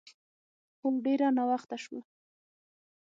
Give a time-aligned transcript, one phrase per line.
[0.79, 2.01] هو، ډېر ناوخته شوه.